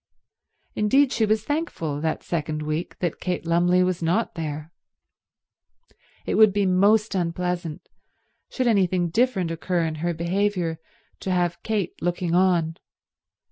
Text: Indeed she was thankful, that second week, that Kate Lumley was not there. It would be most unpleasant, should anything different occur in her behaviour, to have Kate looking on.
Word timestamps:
Indeed 0.73 1.11
she 1.13 1.27
was 1.27 1.43
thankful, 1.43 2.01
that 2.01 2.23
second 2.23 2.63
week, 2.63 2.97
that 3.01 3.19
Kate 3.19 3.45
Lumley 3.45 3.83
was 3.83 4.01
not 4.01 4.33
there. 4.33 4.71
It 6.25 6.33
would 6.33 6.51
be 6.51 6.65
most 6.65 7.13
unpleasant, 7.13 7.87
should 8.49 8.65
anything 8.65 9.09
different 9.11 9.51
occur 9.51 9.83
in 9.85 9.93
her 10.01 10.15
behaviour, 10.15 10.79
to 11.19 11.29
have 11.31 11.61
Kate 11.61 11.93
looking 12.01 12.33
on. 12.33 12.77